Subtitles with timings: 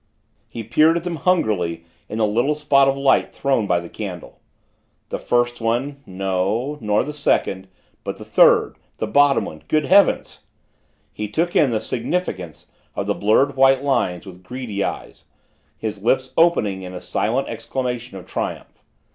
[0.47, 4.39] He peered at them hungrily in the little spot of light thrown by the candle.
[5.09, 7.67] The first one no nor the second
[8.03, 10.39] but the third the bottom one good heavens!
[11.13, 15.25] He took in the significance of the blurred white lines with greedy eyes,
[15.77, 18.81] his lips opening in a silent exclamation of triumph.